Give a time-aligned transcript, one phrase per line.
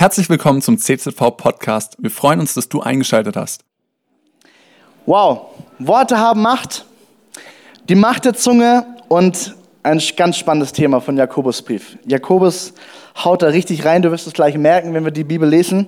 [0.00, 1.98] Herzlich willkommen zum CZV Podcast.
[1.98, 3.64] Wir freuen uns, dass du eingeschaltet hast.
[5.04, 6.86] Wow, Worte haben Macht,
[7.86, 11.98] die Macht der Zunge und ein ganz spannendes Thema von Jakobusbrief.
[12.06, 12.72] Jakobus
[13.22, 15.86] haut da richtig rein, du wirst es gleich merken, wenn wir die Bibel lesen.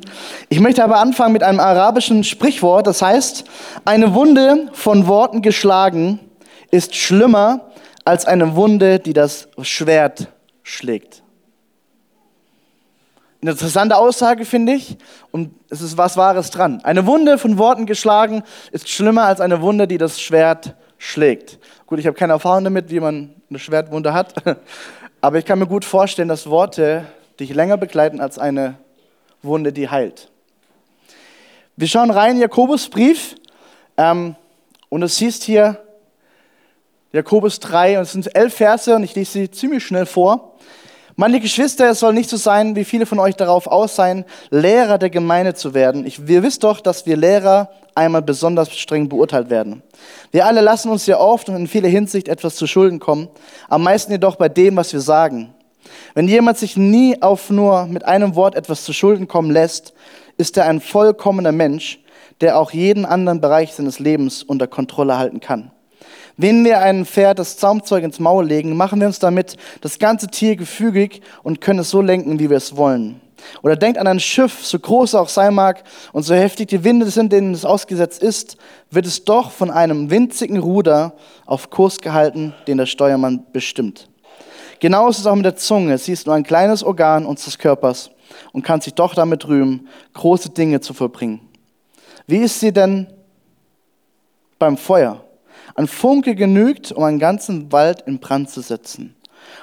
[0.51, 3.45] Ich möchte aber anfangen mit einem arabischen Sprichwort, das heißt,
[3.87, 6.21] eine Wunde von Worten geschlagen
[6.71, 7.73] ist schlimmer
[8.05, 10.29] als eine Wunde, die das Schwert
[10.63, 11.22] schlägt.
[13.43, 14.97] Eine interessante Aussage, finde ich,
[15.33, 16.81] und es ist was Wahres dran.
[16.85, 21.59] Eine Wunde von Worten geschlagen ist schlimmer als eine Wunde, die das Schwert schlägt.
[21.87, 24.35] Gut, ich habe keine Erfahrung damit, wie man eine Schwertwunde hat,
[25.21, 27.05] aber ich kann mir gut vorstellen, dass Worte
[27.41, 28.77] dich länger begleiten als eine
[29.43, 30.31] Wunde, die heilt.
[31.75, 33.35] Wir schauen rein in Jakobus Brief
[33.97, 34.37] ähm,
[34.89, 35.83] und es hieß hier
[37.11, 40.52] Jakobus 3 und es sind elf Verse und ich lese sie ziemlich schnell vor.
[41.15, 44.97] Meine Geschwister, es soll nicht so sein, wie viele von euch darauf aus sein, Lehrer
[44.97, 46.07] der Gemeinde zu werden.
[46.07, 49.83] Ich, wir wissen doch, dass wir Lehrer einmal besonders streng beurteilt werden.
[50.31, 53.29] Wir alle lassen uns ja oft und in vieler Hinsicht etwas zu Schulden kommen,
[53.69, 55.53] am meisten jedoch bei dem, was wir sagen.
[56.15, 59.93] Wenn jemand sich nie auf nur mit einem Wort etwas zu Schulden kommen lässt,
[60.39, 62.01] ist er ein vollkommener Mensch,
[62.41, 65.73] der auch jeden anderen Bereich seines Lebens unter Kontrolle halten kann.
[66.37, 70.29] Wenn wir einem Pferd das Zaumzeug ins Maul legen, machen wir uns damit das ganze
[70.29, 73.21] Tier gefügig und können es so lenken, wie wir es wollen.
[73.63, 75.83] Oder denkt an ein Schiff, so groß auch sein mag
[76.13, 78.57] und so heftig die Winde sind, denen es ausgesetzt ist,
[78.91, 81.15] wird es doch von einem winzigen Ruder
[81.47, 84.09] auf Kurs gehalten, den der Steuermann bestimmt.
[84.81, 85.97] Genau ist es auch mit der Zunge.
[85.99, 88.11] Sie ist nur ein kleines Organ unseres Körpers
[88.53, 91.41] und kann sich doch damit rühmen, große Dinge zu vollbringen.
[92.27, 93.07] Wie ist sie denn
[94.59, 95.25] beim Feuer?
[95.75, 99.15] Ein Funke genügt, um einen ganzen Wald in Brand zu setzen.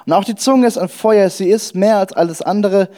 [0.05, 1.29] Und auch die Zunge ist ein Feuer.
[1.29, 2.89] Sie ist mehr als alles andere,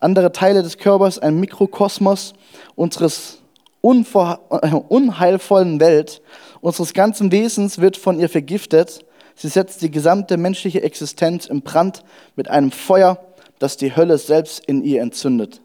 [0.00, 2.34] andere Teile des Körpers ein Mikrokosmos
[2.74, 3.38] unseres
[3.80, 6.22] unheilvollen Welt.
[6.60, 9.04] Unseres ganzen Wesens wird von ihr vergiftet.
[9.34, 12.04] Sie setzt die gesamte menschliche Existenz in Brand
[12.36, 13.18] mit einem Feuer,
[13.58, 15.60] das die Hölle selbst in ihr entzündet.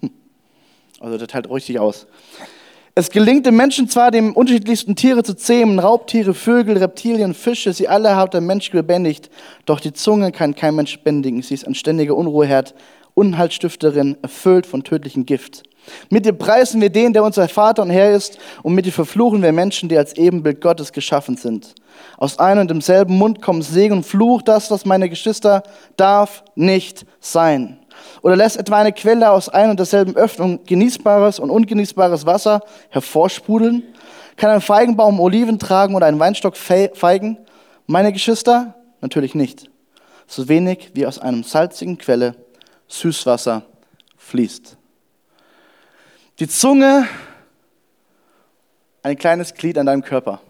[0.00, 0.10] Hm.
[0.98, 2.06] Also das teilt richtig aus.
[2.96, 7.86] Es gelingt dem Menschen zwar, die unterschiedlichsten Tiere zu zähmen, Raubtiere, Vögel, Reptilien, Fische, sie
[7.86, 9.30] alle hat der Mensch gebändigt,
[9.64, 11.40] doch die Zunge kann kein Mensch bändigen.
[11.42, 12.74] Sie ist ein ständiger Unruheherd,
[13.14, 15.62] Unhaltstifterin, erfüllt von tödlichem Gift.
[16.10, 19.42] Mit ihr preisen wir den, der unser Vater und Herr ist, und mit ihr verfluchen
[19.42, 21.74] wir Menschen, die als Ebenbild Gottes geschaffen sind.
[22.18, 25.62] Aus einem und demselben Mund kommen Segen und Fluch, das, was meine Geschwister,
[25.96, 27.79] darf nicht sein.
[28.22, 33.82] Oder lässt etwa eine Quelle aus ein und derselben Öffnung genießbares und ungenießbares Wasser hervorsprudeln?
[34.36, 37.38] Kann ein Feigenbaum Oliven tragen oder ein Weinstock Feigen?
[37.86, 38.74] Meine Geschwister?
[39.00, 39.70] Natürlich nicht.
[40.26, 42.36] So wenig wie aus einem salzigen Quelle
[42.88, 43.62] Süßwasser
[44.16, 44.76] fließt.
[46.38, 47.06] Die Zunge,
[49.02, 50.40] ein kleines Glied an deinem Körper.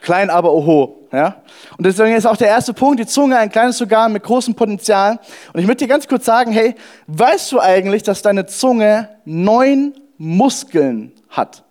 [0.00, 1.01] Klein, aber oho.
[1.12, 1.36] Ja?
[1.76, 5.20] Und deswegen ist auch der erste Punkt, die Zunge, ein kleines Organ mit großem Potenzial.
[5.52, 6.74] Und ich möchte dir ganz kurz sagen, hey,
[7.06, 11.64] weißt du eigentlich, dass deine Zunge neun Muskeln hat?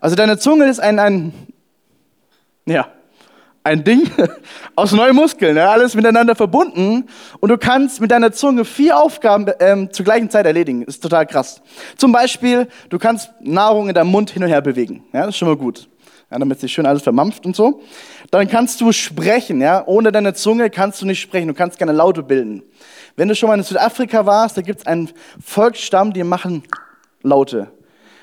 [0.00, 1.32] Also deine Zunge ist ein, ein
[2.66, 2.86] ja,
[3.64, 4.08] ein Ding
[4.76, 7.08] aus neun Muskeln, ja, alles miteinander verbunden
[7.40, 10.82] und du kannst mit deiner Zunge vier Aufgaben ähm, zur gleichen Zeit erledigen.
[10.82, 11.62] Ist total krass.
[11.96, 15.04] Zum Beispiel, du kannst Nahrung in deinem Mund hin und her bewegen.
[15.12, 15.88] Ja, das ist schon mal gut
[16.30, 17.80] ja, damit sich schön alles vermampft und so.
[18.30, 19.86] Dann kannst du sprechen, ja.
[19.86, 21.48] Ohne deine Zunge kannst du nicht sprechen.
[21.48, 22.62] Du kannst keine Laute bilden.
[23.16, 25.10] Wenn du schon mal in Südafrika warst, da gibt es einen
[25.44, 26.64] Volksstamm, die machen
[27.22, 27.70] Laute.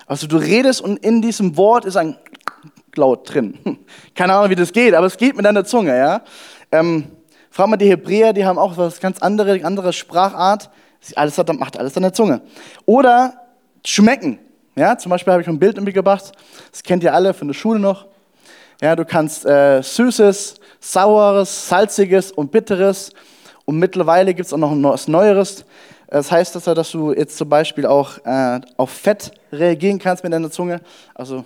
[0.06, 2.18] Also du redest und in diesem Wort ist ein
[2.96, 3.58] Laut drin.
[4.16, 6.22] Keine Ahnung, wie das geht, aber es geht mit deiner Zunge, ja.
[6.74, 7.06] Ähm,
[7.50, 10.70] frag mal die Hebräer, die haben auch was ganz andere, andere Sprachart.
[11.16, 12.42] Alles hat, macht alles an der Zunge.
[12.86, 13.34] Oder
[13.86, 14.40] schmecken.
[14.76, 16.32] Ja, zum Beispiel habe ich ein Bild mitgebracht,
[16.72, 18.06] das kennt ihr alle von der Schule noch.
[18.82, 23.12] Ja, du kannst äh, Süßes, Saures, Salziges und Bitteres
[23.66, 25.66] und mittlerweile gibt es auch noch was Neueres.
[26.08, 30.32] Das heißt, dass, dass du jetzt zum Beispiel auch äh, auf Fett reagieren kannst mit
[30.32, 30.80] deiner Zunge.
[31.14, 31.44] Also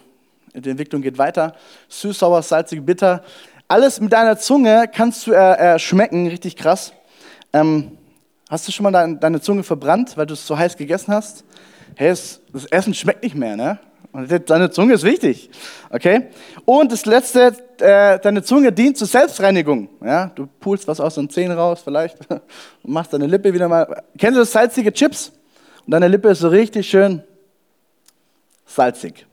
[0.54, 1.56] die Entwicklung geht weiter.
[1.90, 3.24] Süß, sauer, salzig, bitter.
[3.68, 6.94] Alles mit deiner Zunge kannst du äh, äh, schmecken, richtig krass.
[7.54, 7.98] Ähm,
[8.50, 11.44] hast du schon mal deine, deine Zunge verbrannt, weil du es so heiß gegessen hast?
[11.96, 13.80] Hey, das Essen schmeckt nicht mehr, ne?
[14.12, 15.50] Und deine Zunge ist wichtig,
[15.90, 16.28] okay?
[16.64, 20.28] Und das Letzte, äh, deine Zunge dient zur Selbstreinigung, ja?
[20.28, 22.42] Du pulst was aus den Zähnen raus vielleicht und
[22.84, 24.04] machst deine Lippe wieder mal.
[24.18, 25.34] Kennst du das salzige Chips?
[25.86, 27.24] Und deine Lippe ist so richtig schön
[28.66, 29.26] salzig.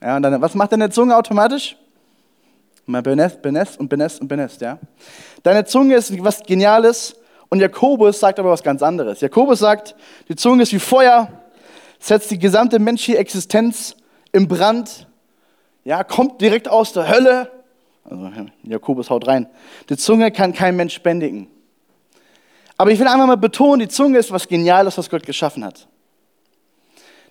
[0.00, 1.76] Ja, und dann, was macht deine Zunge automatisch?
[2.86, 4.78] Man benest, benest und benest und benest, ja?
[5.42, 7.16] Deine Zunge ist was Geniales
[7.48, 9.20] Und Jakobus sagt aber was ganz anderes.
[9.20, 9.96] Jakobus sagt,
[10.28, 11.28] die Zunge ist wie Feuer,
[12.00, 13.94] setzt die gesamte menschliche Existenz
[14.32, 15.06] im Brand,
[15.84, 17.50] ja, kommt direkt aus der Hölle.
[18.04, 18.30] Also
[18.64, 19.48] Jakobus haut rein.
[19.88, 21.48] Die Zunge kann kein Mensch bändigen.
[22.76, 25.86] Aber ich will einfach mal betonen, die Zunge ist was Geniales, was Gott geschaffen hat.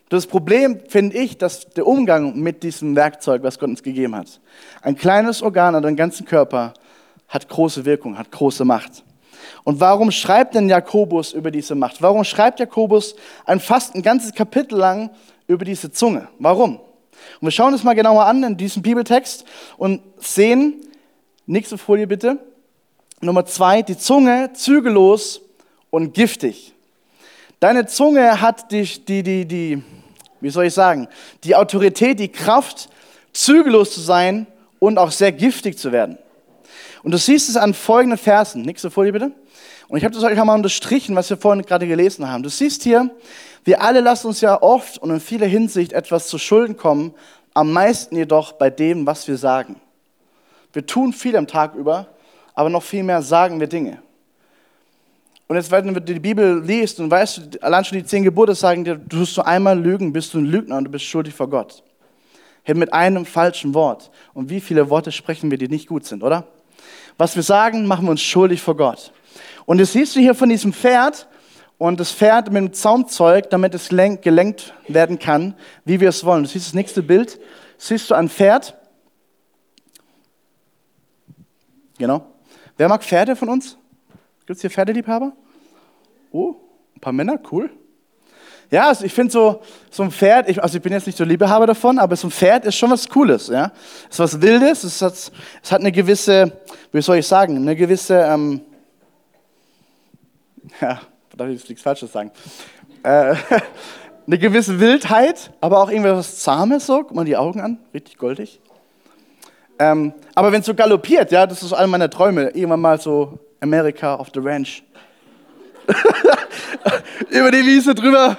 [0.10, 4.39] Das Problem finde ich, dass der Umgang mit diesem Werkzeug, was Gott uns gegeben hat,
[4.81, 6.74] ein kleines Organ an deinem ganzen Körper,
[7.27, 9.04] hat große Wirkung, hat große Macht.
[9.63, 12.01] Und warum schreibt denn Jakobus über diese Macht?
[12.01, 13.15] Warum schreibt Jakobus
[13.45, 15.09] ein fast ein ganzes Kapitel lang
[15.47, 16.27] über diese Zunge?
[16.39, 16.75] Warum?
[16.75, 19.45] Und wir schauen uns mal genauer an in diesem Bibeltext
[19.77, 20.81] und sehen,
[21.45, 22.39] nächste Folie bitte,
[23.21, 25.41] Nummer zwei, die Zunge zügellos
[25.89, 26.74] und giftig.
[27.59, 29.83] Deine Zunge hat die, die, die, die,
[30.39, 31.07] wie soll ich sagen,
[31.44, 32.89] die Autorität, die Kraft,
[33.33, 34.47] zügellos zu sein
[34.80, 36.18] und auch sehr giftig zu werden.
[37.10, 38.62] Und du siehst es an folgenden Versen.
[38.62, 39.32] Nächste Folie bitte.
[39.88, 42.44] Und ich habe das euch einmal unterstrichen, was wir vorhin gerade gelesen haben.
[42.44, 43.10] Du siehst hier,
[43.64, 47.16] wir alle lassen uns ja oft und in vieler Hinsicht etwas zu Schulden kommen,
[47.56, 49.78] am meisten jedoch bei dem, was wir sagen.
[50.72, 52.06] Wir tun viel am Tag über,
[52.54, 54.04] aber noch viel mehr sagen wir Dinge.
[55.48, 58.84] Und jetzt, wenn du die Bibel liest und weißt, allein schon die zehn Gebote sagen
[58.84, 61.50] dir, du tust du einmal lügen, bist du ein Lügner und du bist schuldig vor
[61.50, 61.82] Gott.
[62.68, 64.12] Mit einem falschen Wort.
[64.36, 66.46] Und wie viele Worte sprechen wir, die nicht gut sind, oder?
[67.19, 69.12] Was wir sagen, machen wir uns schuldig vor Gott.
[69.66, 71.27] Und das siehst du hier von diesem Pferd
[71.77, 76.44] und das Pferd mit dem Zaumzeug, damit es gelenkt werden kann, wie wir es wollen.
[76.44, 77.38] Du siehst das nächste Bild.
[77.77, 78.77] Siehst du ein Pferd?
[81.98, 82.25] Genau.
[82.77, 83.77] Wer mag Pferde von uns?
[84.45, 85.33] Gibt es hier Pferdeliebhaber?
[86.31, 86.56] Oh,
[86.95, 87.69] ein paar Männer, cool.
[88.71, 91.24] Ja, also ich finde so, so ein Pferd, ich, also ich bin jetzt nicht so
[91.24, 93.48] Liebehaber davon, aber so ein Pferd ist schon was Cooles.
[93.48, 93.71] Ja?
[94.04, 96.51] Es ist was Wildes, es hat, es hat eine gewisse,
[96.92, 98.62] wie soll ich sagen, eine gewisse, ähm,
[100.81, 101.01] ja,
[101.36, 102.31] darf ich jetzt nichts Falsches sagen,
[103.01, 103.36] äh,
[104.27, 108.19] eine gewisse Wildheit, aber auch irgendwie was Zahmes so, guck mal die Augen an, richtig
[108.19, 108.60] goldig.
[109.80, 113.39] Ähm, aber wenn es so galoppiert, ja, das ist einer meiner Träume, irgendwann mal so
[113.62, 114.83] America of the Ranch.
[117.30, 118.38] Über die Wiese drüber.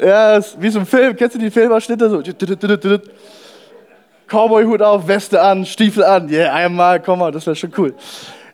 [0.00, 1.16] Ja, wie so ein Film.
[1.16, 2.10] Kennst du die Filmausschnitte?
[2.10, 2.22] So.
[4.26, 6.28] Cowboy-Hut auf, Weste an, Stiefel an.
[6.28, 7.94] Yeah, einmal, komm mal, das wäre schon cool.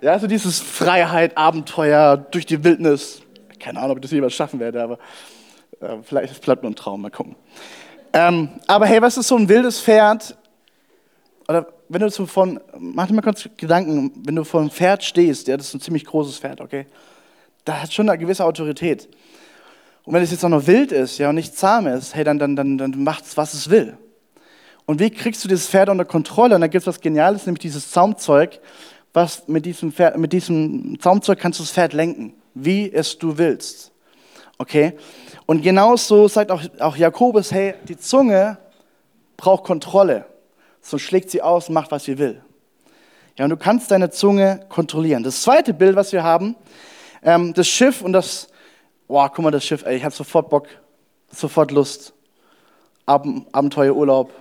[0.01, 3.23] Ja, so dieses Freiheit, Abenteuer durch die Wildnis.
[3.59, 4.99] Keine Ahnung, ob ich das jemals schaffen werde, aber
[5.81, 7.37] äh, vielleicht bleibt nur ein Traum, mal gucken.
[8.13, 10.37] Ähm, aber hey, was ist so ein wildes Pferd?
[11.49, 15.03] Oder wenn du so von, mach dir mal kurz Gedanken, wenn du vor einem Pferd
[15.03, 16.87] stehst, ja, das ist ein ziemlich großes Pferd, okay?
[17.65, 19.09] Da hat schon eine gewisse Autorität.
[20.05, 22.39] Und wenn es jetzt auch noch wild ist, ja, und nicht zahm ist, hey, dann,
[22.39, 23.97] dann, dann, dann macht es, was es will.
[24.85, 26.57] Und wie kriegst du dieses Pferd unter Kontrolle?
[26.57, 28.61] Und da gibt es was Geniales, nämlich dieses Zaumzeug,
[29.13, 33.39] was mit diesem, Pferd, mit diesem Zaumzeug kannst du das Pferd lenken, wie es du
[33.39, 33.93] willst.
[34.59, 34.95] Okay?
[35.47, 38.59] Und genauso sagt auch, auch Jakobus, hey, die Zunge
[39.37, 40.27] braucht Kontrolle
[40.83, 42.43] so schlägt sie aus, macht, was sie will.
[43.39, 45.23] Ja, und du kannst deine Zunge kontrollieren.
[45.23, 46.57] Das zweite Bild, was wir haben,
[47.23, 48.49] ähm, das Schiff und das,
[49.13, 50.69] boah, guck mal, das Schiff, ey, ich habe sofort Bock,
[51.31, 52.15] sofort Lust.
[53.05, 54.33] Ab, Abenteuerurlaub.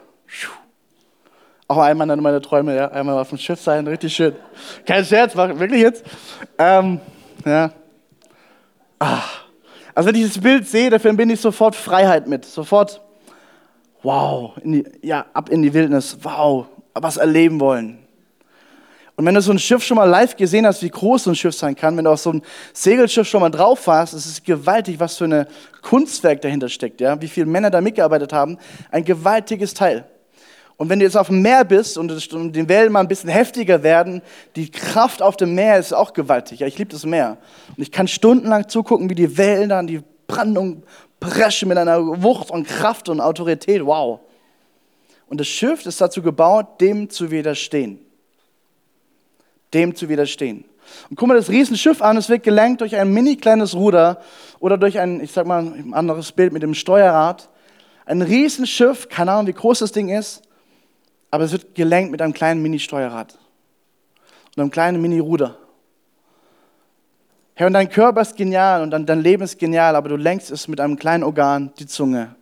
[1.68, 4.34] Auch einmal in meiner Träume, ja, einmal auf dem Schiff sein, richtig schön.
[4.86, 6.06] Kein Scherz, wirklich jetzt.
[6.58, 7.02] Ähm,
[7.46, 7.72] ja.
[9.00, 9.24] Ah.
[9.94, 13.02] Also wenn ich das Bild sehe, da verbinde ich sofort Freiheit mit, sofort
[14.04, 18.00] wow, in die, ja, ab in die Wildnis, wow, was erleben wollen.
[19.16, 21.36] Und wenn du so ein Schiff schon mal live gesehen hast, wie groß so ein
[21.36, 22.42] Schiff sein kann, wenn du auf so ein
[22.74, 25.46] Segelschiff schon mal drauf warst, es ist gewaltig, was für ein
[25.82, 27.22] Kunstwerk dahinter steckt, ja?
[27.22, 28.58] wie viele Männer da mitgearbeitet haben,
[28.90, 30.06] ein gewaltiges Teil.
[30.78, 32.10] Und wenn du jetzt auf dem Meer bist und
[32.56, 34.24] die Wellen mal ein bisschen heftiger werden,
[34.56, 36.62] die Kraft auf dem Meer ist auch gewaltig.
[36.62, 37.38] Ja, ich liebe das Meer.
[37.78, 40.82] Und ich kann stundenlang zugucken, wie die Wellen dann die Brandung
[41.20, 43.86] preschen mit einer Wucht und Kraft und Autorität.
[43.86, 44.22] Wow.
[45.28, 48.00] Und das Schiff ist dazu gebaut, dem zu widerstehen.
[49.74, 50.66] Dem zu widerstehen.
[51.10, 54.22] Und guck mal das Riesenschiff an, es wird gelenkt durch ein mini kleines Ruder
[54.60, 57.50] oder durch ein, ich sag mal, ein anderes Bild mit dem Steuerrad.
[58.06, 60.42] Ein Riesenschiff, keine Ahnung, wie groß das Ding ist,
[61.30, 63.38] aber es wird gelenkt mit einem kleinen Mini-Steuerrad
[64.56, 65.58] und einem kleinen Mini-Ruder.
[67.54, 70.68] Herr, und dein Körper ist genial und dein Leben ist genial, aber du lenkst es
[70.68, 72.36] mit einem kleinen Organ, die Zunge.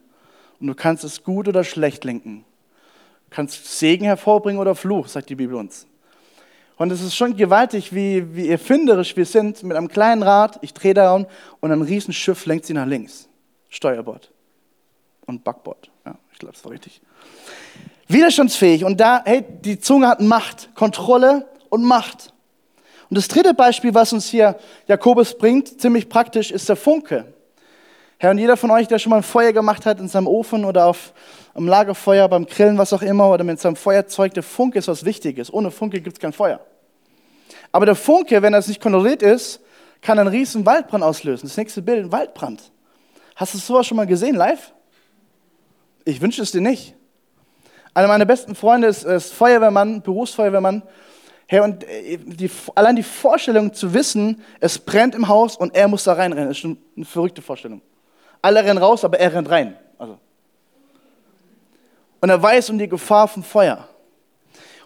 [0.60, 2.46] Und du kannst es gut oder schlecht lenken.
[3.30, 5.89] Du kannst Segen hervorbringen oder Fluch, sagt die Bibel uns.
[6.80, 10.74] Und es ist schon gewaltig, wie, wie erfinderisch wir sind mit einem kleinen Rad, ich
[10.74, 11.28] drehe daran
[11.60, 13.28] und ein Riesenschiff lenkt sie nach links.
[13.68, 14.32] Steuerbord
[15.26, 15.92] und Backbord.
[16.06, 17.02] Ja, ich glaube, das war richtig.
[18.08, 22.34] Widerstandsfähig und da, hey, die Zunge hat Macht, Kontrolle und Macht.
[23.10, 24.58] Und das dritte Beispiel, was uns hier
[24.88, 27.34] Jakobus bringt, ziemlich praktisch, ist der Funke.
[28.22, 30.66] Herr, und jeder von euch, der schon mal ein Feuer gemacht hat in seinem Ofen
[30.66, 31.14] oder auf
[31.54, 35.06] am Lagerfeuer, beim Grillen, was auch immer, oder mit seinem Feuerzeug, der Funke ist was
[35.06, 35.52] Wichtiges.
[35.54, 36.60] Ohne Funke gibt es kein Feuer.
[37.72, 39.62] Aber der Funke, wenn das nicht kontrolliert ist,
[40.02, 41.48] kann einen riesen Waldbrand auslösen.
[41.48, 42.62] Das nächste Bild, ein Waldbrand.
[43.38, 44.74] Hast du sowas schon mal gesehen, live?
[46.04, 46.96] Ich wünsche es dir nicht.
[47.94, 50.84] Einer meiner besten Freunde ist, ist Feuerwehrmann, Berufsfeuerwehrmann.
[51.48, 55.88] Hey, und äh, die, allein die Vorstellung zu wissen, es brennt im Haus und er
[55.88, 57.82] muss da reinrennen, ist schon eine verrückte Vorstellung.
[58.42, 59.78] Alle rennen raus, aber er rennt rein.
[59.98, 60.18] Also.
[62.22, 63.88] Und er weiß um die Gefahr vom Feuer.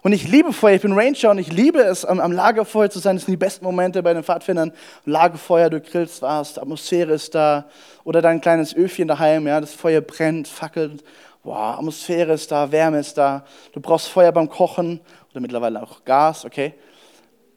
[0.03, 3.00] Und ich liebe Feuer, ich bin Ranger und ich liebe es, am, am Lagerfeuer zu
[3.00, 3.15] sein.
[3.15, 4.74] Das sind die besten Momente bei den Pfadfindern.
[5.05, 7.65] Lagerfeuer, du grillst was, die Atmosphäre ist da.
[8.03, 11.05] Oder dein kleines Öfchen daheim, ja, das Feuer brennt, fackelt.
[11.43, 13.45] Wow, Atmosphäre ist da, Wärme ist da.
[13.72, 15.00] Du brauchst Feuer beim Kochen
[15.31, 16.74] oder mittlerweile auch Gas, okay?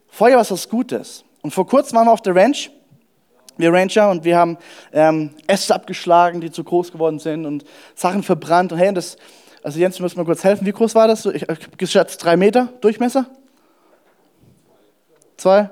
[0.08, 1.24] Feuer ist was Gutes.
[1.42, 2.70] Und vor kurzem waren wir auf der Ranch
[3.56, 4.58] wir Ranger und wir haben
[4.92, 8.72] ähm, Äste abgeschlagen, die zu groß geworden sind und Sachen verbrannt.
[8.72, 9.16] Und hey, das,
[9.62, 10.66] also Jens, du musst mal kurz helfen.
[10.66, 11.26] Wie groß war das?
[11.26, 13.26] Ich habe geschätzt drei Meter Durchmesser?
[15.36, 15.70] Zwei?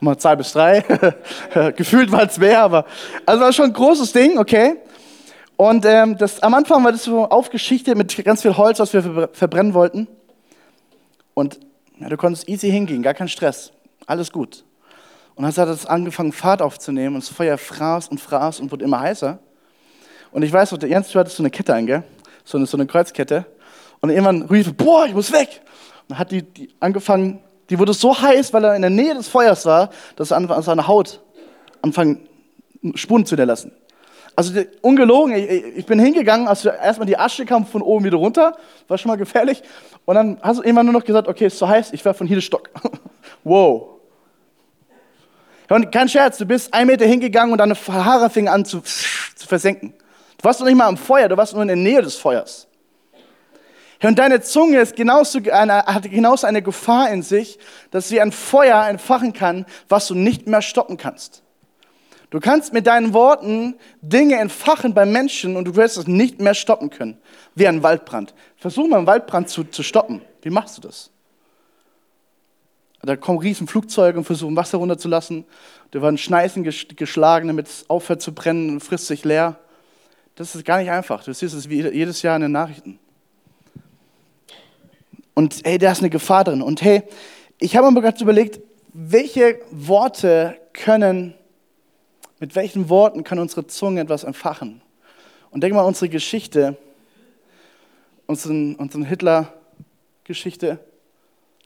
[0.00, 0.80] Mal zwei bis drei.
[1.76, 2.84] Gefühlt war es mehr, aber
[3.26, 4.76] also war schon ein großes Ding, okay.
[5.56, 9.28] Und ähm, das, am Anfang war das so aufgeschichtet mit ganz viel Holz, was wir
[9.32, 10.06] verbrennen wollten.
[11.34, 11.58] Und
[11.98, 13.72] ja, du konntest easy hingehen, gar kein Stress.
[14.06, 14.64] Alles gut.
[15.38, 18.84] Und dann hat es angefangen, Fahrt aufzunehmen und das Feuer fraß und fraß und wurde
[18.84, 19.38] immer heißer.
[20.32, 22.02] Und ich weiß noch, Jens, du hattest so eine Kette an, gell?
[22.44, 23.46] So eine, so eine Kreuzkette.
[24.00, 25.60] Und irgendwann rief boah, ich muss weg.
[26.02, 27.38] Und dann hat die, die angefangen,
[27.70, 30.62] die wurde so heiß, weil er in der Nähe des Feuers war, dass er an
[30.62, 31.20] seiner Haut
[31.82, 32.26] anfangen,
[32.96, 33.70] Spuren zu hinterlassen.
[34.34, 38.16] Also die, ungelogen, ich, ich, bin hingegangen, als erstmal die Asche kam von oben wieder
[38.16, 38.56] runter,
[38.88, 39.62] war schon mal gefährlich.
[40.04, 42.26] Und dann hast du irgendwann nur noch gesagt, okay, ist so heiß, ich werfe von
[42.26, 42.70] hier den Stock.
[43.44, 43.97] wow.
[45.68, 49.46] Und kein Scherz, du bist ein Meter hingegangen und deine Haare fingen an zu, zu
[49.46, 49.94] versenken.
[50.38, 52.66] Du warst noch nicht mal am Feuer, du warst nur in der Nähe des Feuers.
[54.02, 57.58] Und deine Zunge ist genauso eine, hat genauso eine Gefahr in sich,
[57.90, 61.42] dass sie ein Feuer entfachen kann, was du nicht mehr stoppen kannst.
[62.30, 66.54] Du kannst mit deinen Worten Dinge entfachen bei Menschen und du wirst es nicht mehr
[66.54, 67.18] stoppen können,
[67.54, 68.34] wie ein Waldbrand.
[68.56, 70.22] Versuch mal einen Waldbrand zu, zu stoppen.
[70.42, 71.10] Wie machst du das?
[73.02, 75.44] Da kommen riesen Flugzeuge und versuchen Wasser runterzulassen.
[75.92, 79.58] Da werden Schneisen geschlagen, damit es aufhört zu brennen und frisst sich leer.
[80.34, 81.22] Das ist gar nicht einfach.
[81.24, 82.98] Du siehst es jedes Jahr in den Nachrichten.
[85.34, 86.62] Und hey, da ist eine Gefahr drin.
[86.62, 87.04] Und hey,
[87.60, 88.60] ich habe mir gerade überlegt,
[88.92, 91.34] welche Worte können,
[92.40, 94.82] mit welchen Worten kann unsere Zunge etwas entfachen?
[95.50, 96.76] Und denk mal an unsere Geschichte,
[98.26, 100.80] unseren, unseren Hitler-Geschichte.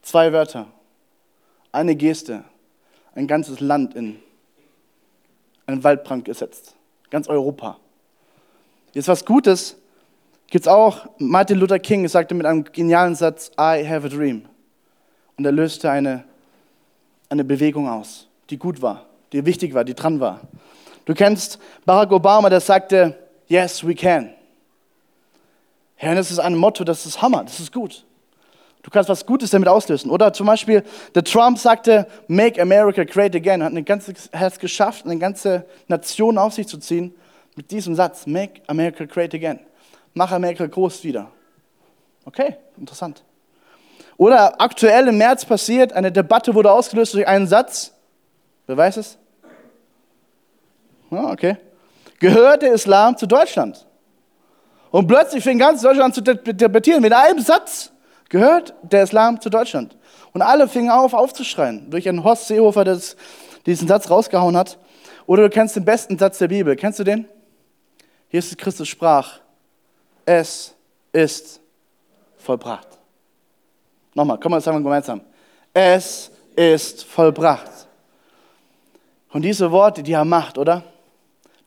[0.02, 0.68] Zwei Wörter
[1.72, 2.44] eine Geste,
[3.14, 4.20] ein ganzes Land in
[5.66, 6.76] einen Waldbrand gesetzt.
[7.10, 7.78] Ganz Europa.
[8.92, 9.76] Jetzt was Gutes
[10.48, 11.06] gibt es auch.
[11.18, 14.42] Martin Luther King sagte mit einem genialen Satz, I have a dream.
[15.36, 16.24] Und er löste eine,
[17.30, 20.40] eine Bewegung aus, die gut war, die wichtig war, die dran war.
[21.06, 24.30] Du kennst Barack Obama, der sagte, yes, we can.
[26.00, 28.04] Ja, das ist ein Motto, das ist Hammer, das ist gut.
[28.82, 30.10] Du kannst was Gutes damit auslösen.
[30.10, 30.82] Oder zum Beispiel,
[31.14, 33.62] der Trump sagte, Make America Great Again.
[33.62, 37.14] Hat eine ganze, hat es geschafft, eine ganze Nation auf sich zu ziehen
[37.54, 39.60] mit diesem Satz, Make America Great Again.
[40.14, 41.30] Mach Amerika groß wieder.
[42.24, 43.22] Okay, interessant.
[44.16, 47.92] Oder aktuell im März passiert, eine Debatte wurde ausgelöst durch einen Satz.
[48.66, 49.18] Wer weiß es?
[51.10, 51.56] Ah, okay.
[52.18, 53.86] Gehört der Islam zu Deutschland?
[54.90, 57.92] Und plötzlich fing ganz Deutschland an zu debattieren mit einem Satz
[58.32, 59.94] gehört der Islam zu Deutschland.
[60.32, 61.90] Und alle fingen auf, aufzuschreien.
[61.90, 62.98] Durch einen Horst Seehofer, der
[63.66, 64.78] diesen Satz rausgehauen hat.
[65.26, 66.74] Oder du kennst den besten Satz der Bibel.
[66.74, 67.28] Kennst du den?
[68.30, 69.40] Ist Christus sprach,
[70.24, 70.74] es
[71.12, 71.60] ist
[72.38, 72.88] vollbracht.
[74.14, 75.20] Nochmal, komm mal, wir gemeinsam.
[75.74, 77.86] Es ist vollbracht.
[79.30, 80.82] Und diese Worte, die haben Macht, oder?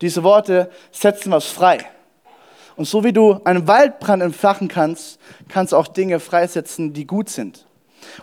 [0.02, 1.86] Diese Worte setzen was frei.
[2.76, 7.30] Und so wie du einen Waldbrand entfachen kannst, kannst du auch Dinge freisetzen, die gut
[7.30, 7.66] sind.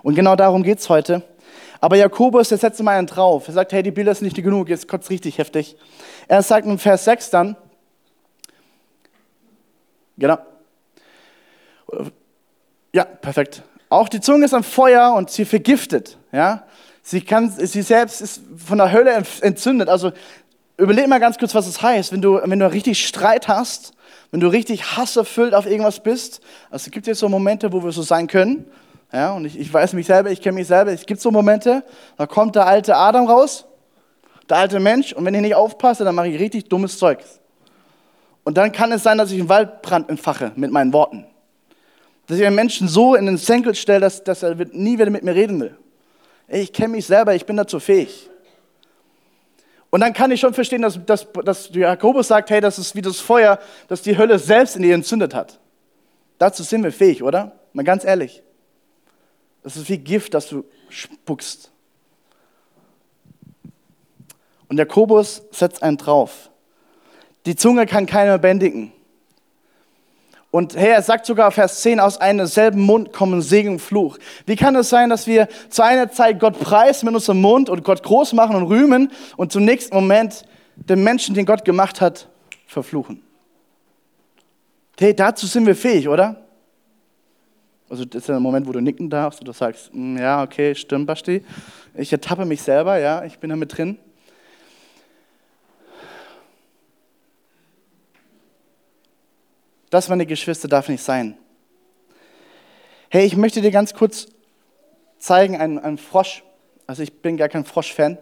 [0.03, 1.23] Und genau darum geht es heute.
[1.81, 3.49] Aber Jakobus, der setzt mal einen drauf.
[3.49, 5.77] Er sagt, hey, die Bilder sind nicht genug, jetzt kommt es richtig heftig.
[6.29, 7.57] Er sagt in Vers 6 dann,
[10.17, 10.39] genau,
[12.93, 13.63] ja, perfekt.
[13.89, 16.19] Auch die Zunge ist ein Feuer und sie vergiftet.
[16.31, 16.65] Ja?
[17.03, 19.89] Sie, kann, sie selbst ist von der Hölle entzündet.
[19.89, 20.13] Also
[20.77, 23.93] überleg mal ganz kurz, was das heißt, wenn du, wenn du richtig Streit hast
[24.33, 27.93] wenn du richtig hasserfüllt auf irgendwas bist, also es gibt jetzt so Momente, wo wir
[27.93, 28.67] so sein können,
[29.13, 30.91] Ja, und ich, ich weiß mich selber, ich kenne mich selber.
[30.91, 31.85] Es gibt so Momente,
[32.17, 33.67] da kommt der alte Adam raus,
[34.49, 37.19] der alte Mensch, und wenn ich nicht aufpasse, dann mache ich richtig dummes Zeug.
[38.43, 41.27] Und dann kann es sein, dass ich einen Waldbrand entfache mit meinen Worten.
[42.27, 45.23] Dass ich einen Menschen so in den Senkel stelle, dass, dass er nie wieder mit
[45.23, 45.77] mir reden will.
[46.49, 48.31] Ich kenne mich selber, ich bin dazu fähig.
[49.95, 53.03] Und dann kann ich schon verstehen, dass, dass, dass Jakobus sagt, hey, das ist wie
[53.03, 53.59] das Feuer,
[53.89, 55.61] das die Hölle selbst in ihr entzündet hat.
[56.39, 57.53] Dazu sind wir fähig, oder?
[57.75, 58.43] Mal ganz ehrlich.
[59.63, 61.71] Das ist wie Gift, das du spuckst.
[64.67, 66.49] Und Jakobus setzt einen drauf.
[67.45, 68.93] Die Zunge kann keiner bändigen.
[70.53, 74.19] Und hey, er sagt sogar Vers 10, aus einem selben Mund kommen Segen und Fluch.
[74.45, 77.83] Wie kann es sein, dass wir zu einer Zeit Gott preisen mit unserem Mund und
[77.85, 80.45] Gott groß machen und rühmen und zum nächsten Moment
[80.77, 82.29] den Menschen, den Gott gemacht hat,
[82.67, 83.23] verfluchen?
[84.99, 86.37] Hey, dazu sind wir fähig, oder?
[87.89, 90.75] Also das ist der Moment, wo du nicken darfst und du sagst, hm, ja, okay,
[90.75, 91.43] stimmt, Basti.
[91.95, 93.97] Ich ertappe mich selber, ja, ich bin da mit drin.
[99.93, 101.37] Das, meine Geschwister, darf nicht sein.
[103.11, 104.27] Hey, ich möchte dir ganz kurz
[105.19, 106.43] zeigen, einen, einen Frosch.
[106.87, 108.17] Also ich bin gar kein Frosch-Fan.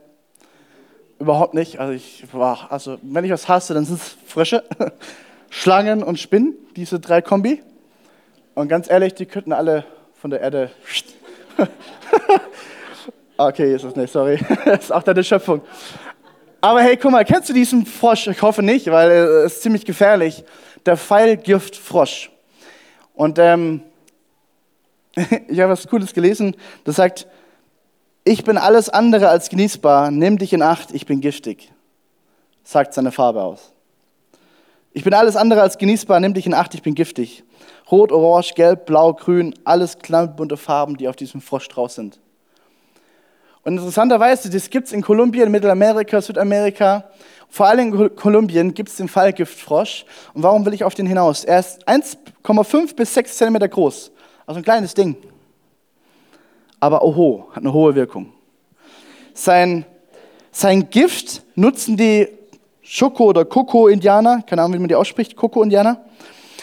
[1.21, 1.79] Überhaupt nicht.
[1.79, 4.65] Also, ich, boah, also wenn ich was hasse, dann sind es Frösche,
[5.51, 7.63] Schlangen und Spinnen, diese drei Kombi.
[8.55, 9.85] Und ganz ehrlich, die könnten alle
[10.21, 10.73] von der Erde.
[13.37, 14.41] okay, ist das nicht, sorry.
[14.65, 15.61] das ist auch deine Schöpfung.
[16.63, 18.27] Aber hey, guck mal, kennst du diesen Frosch?
[18.27, 20.45] Ich hoffe nicht, weil er ist ziemlich gefährlich
[20.87, 22.31] der Pfeilgiftfrosch.
[23.15, 23.83] Und ähm,
[25.15, 27.27] ich habe was Cooles gelesen, das sagt,
[28.25, 31.73] ich bin alles andere als genießbar, nimm dich in Acht, ich bin giftig,
[32.65, 33.73] sagt seine Farbe aus.
[34.93, 37.45] Ich bin alles andere als genießbar, nimm dich in Acht, ich bin giftig.
[37.91, 42.21] Rot, Orange, Gelb, Blau, Grün, alles knallbunte Farben, die auf diesem Frosch drauf sind.
[43.63, 47.05] Und interessanterweise, das gibt es in Kolumbien, Mittelamerika, Südamerika
[47.51, 50.07] vor allem in Kolumbien gibt es den Fallgiftfrosch.
[50.33, 51.45] Und warum will ich auf den hinaus?
[51.45, 54.13] Er ist 1,5 bis 6 cm groß.
[54.47, 55.17] Also ein kleines Ding.
[56.79, 58.33] Aber oho, hat eine hohe Wirkung.
[59.35, 59.85] Sein,
[60.53, 62.29] sein Gift nutzen die
[62.83, 66.01] Schoko- oder Koko-Indianer, keine Ahnung, wie man die ausspricht, Koko-Indianer.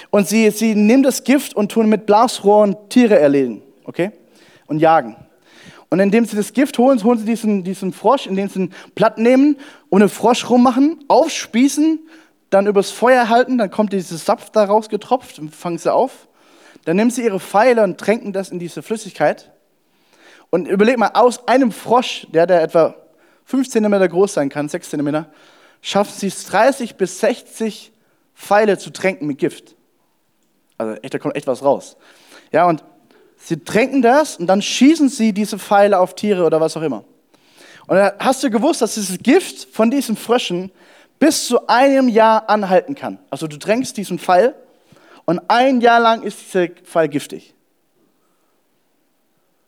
[0.09, 4.11] Und sie, sie nehmen das Gift und tun mit Blasrohren Tiere erlegen, okay?
[4.67, 5.17] Und jagen.
[5.89, 9.17] Und indem sie das Gift holen, holen sie diesen, diesen Frosch, indem sie einen Platt
[9.17, 9.57] nehmen
[9.89, 11.99] und einen Frosch rummachen, aufspießen,
[12.49, 16.27] dann übers Feuer halten, dann kommt dieser Saft da rausgetropft und fangen sie auf.
[16.85, 19.51] Dann nehmen sie ihre Pfeile und tränken das in diese Flüssigkeit.
[20.49, 22.95] Und überleg mal, aus einem Frosch, der, der etwa
[23.45, 25.25] 5 cm groß sein kann, 6 cm,
[25.81, 27.91] schaffen sie es 30 bis 60
[28.33, 29.75] Pfeile zu tränken mit Gift.
[30.77, 31.97] Also echt, da kommt echt was raus.
[32.51, 32.83] Ja, und
[33.37, 37.05] Sie tränken das und dann schießen sie diese Pfeile auf Tiere oder was auch immer.
[37.87, 40.71] Und dann hast du gewusst, dass dieses Gift von diesen Fröschen
[41.19, 43.19] bis zu einem Jahr anhalten kann.
[43.29, 44.53] Also du tränkst diesen Pfeil
[45.25, 47.53] und ein Jahr lang ist dieser Pfeil giftig.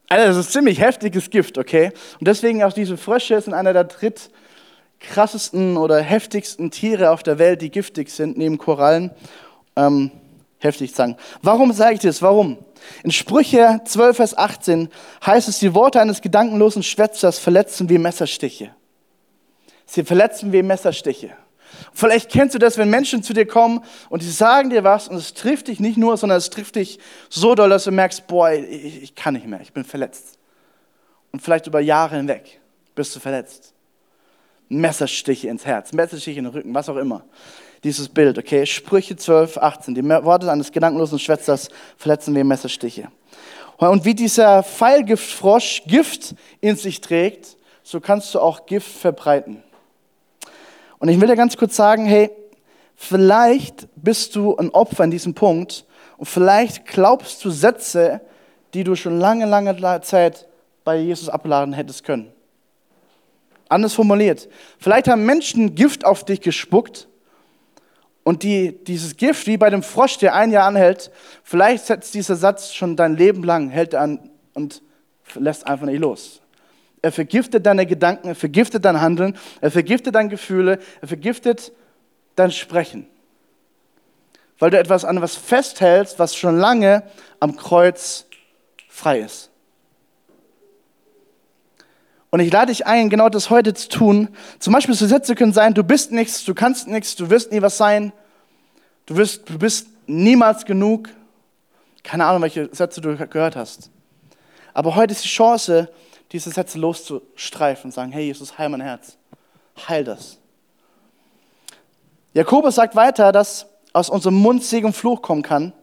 [0.09, 1.91] Also das ist ziemlich heftiges Gift, okay?
[2.19, 7.61] Und deswegen auch diese Frösche sind einer der drittkrassesten oder heftigsten Tiere auf der Welt,
[7.61, 9.11] die giftig sind, neben Korallen.
[9.75, 10.11] Ähm,
[10.59, 11.15] heftig sagen.
[11.41, 12.21] Warum sage ich das?
[12.21, 12.57] Warum?
[13.03, 14.89] In Sprüche 12, Vers 18
[15.25, 18.71] heißt es, die Worte eines gedankenlosen Schwätzers verletzen wie Messerstiche.
[19.85, 21.31] Sie verletzen wie Messerstiche.
[21.93, 25.15] Vielleicht kennst du das, wenn Menschen zu dir kommen und sie sagen dir was und
[25.15, 28.51] es trifft dich nicht nur, sondern es trifft dich so doll, dass du merkst, boah,
[28.51, 30.37] ich, ich kann nicht mehr, ich bin verletzt.
[31.31, 32.59] Und vielleicht über Jahre hinweg
[32.95, 33.73] bist du verletzt.
[34.67, 37.23] Messerstiche ins Herz, Messerstiche in den Rücken, was auch immer
[37.83, 38.65] dieses Bild, okay?
[38.65, 39.95] Sprüche 12, 18.
[39.95, 43.09] Die Worte eines gedankenlosen Schwätzers verletzen wie Messerstiche.
[43.77, 49.63] Und wie dieser Pfeilgiftfrosch Gift in sich trägt, so kannst du auch Gift verbreiten.
[50.99, 52.29] Und ich will dir ganz kurz sagen, hey,
[52.95, 55.85] vielleicht bist du ein Opfer in diesem Punkt
[56.17, 58.19] und vielleicht glaubst du Sätze,
[58.73, 60.47] die du schon lange, lange Zeit
[60.83, 62.31] bei Jesus abladen hättest können.
[63.69, 64.49] Anders formuliert.
[64.79, 67.08] Vielleicht haben Menschen Gift auf dich gespuckt
[68.29, 71.09] und die, dieses Gift, wie bei dem Frosch, der ein Jahr anhält,
[71.43, 74.83] vielleicht setzt dieser Satz schon dein Leben lang, hält an und
[75.33, 76.39] lässt einfach nicht los.
[77.01, 81.71] Er vergiftet deine Gedanken, er vergiftet dein Handeln, er vergiftet deine Gefühle, er vergiftet
[82.35, 83.07] dein Sprechen.
[84.59, 87.01] Weil du etwas an was festhältst, was schon lange
[87.39, 88.27] am Kreuz
[88.89, 89.49] frei ist.
[92.29, 94.29] Und ich lade dich ein, genau das heute zu tun.
[94.59, 97.63] Zum Beispiel so Sätze können sein, du bist nichts, du kannst nichts, du wirst nie
[97.63, 98.13] was sein,
[99.09, 101.09] du, wirst, du bist niemals genug.
[102.03, 103.89] Keine Ahnung, welche Sätze du gehört hast.
[104.73, 105.89] Aber heute ist die Chance,
[106.31, 109.17] diese Sätze loszustreifen und sagen, hey Jesus, heil mein Herz.
[109.87, 110.37] Heil das.
[112.33, 115.73] Jakobus sagt weiter, dass aus unserem Mund Segen und Fluch kommen kann.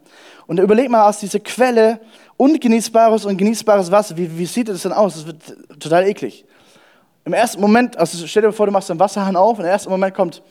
[0.47, 2.01] Und überleg mal aus dieser Quelle
[2.37, 4.17] ungenießbares und genießbares Wasser.
[4.17, 5.15] Wie, wie sieht das denn aus?
[5.15, 6.45] Das wird total eklig.
[7.25, 9.91] Im ersten Moment, also stell dir vor, du machst einen Wasserhahn auf und im ersten
[9.91, 10.43] Moment kommt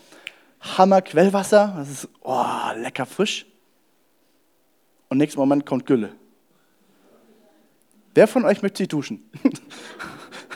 [0.62, 1.74] Hammer Quellwasser.
[1.78, 3.46] Das ist oh, lecker frisch.
[5.10, 6.14] Und nächsten Moment kommt Gülle.
[8.14, 9.30] Wer von euch möchte sich duschen?